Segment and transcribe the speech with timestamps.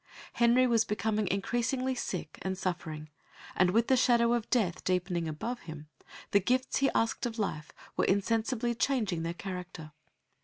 [0.33, 3.11] Henry was becoming increasingly sick and suffering,
[3.55, 5.89] and, with the shadow of death deepening above him,
[6.31, 9.91] the gifts he asked of life were insensibly changing their character.